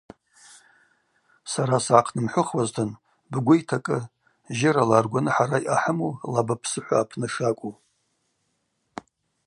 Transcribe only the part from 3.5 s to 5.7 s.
йтакӏы, жьырала аргваны хӏара